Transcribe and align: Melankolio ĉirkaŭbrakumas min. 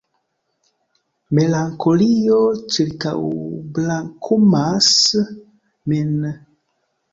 Melankolio 1.39 2.39
ĉirkaŭbrakumas 2.77 4.91
min. 5.93 6.13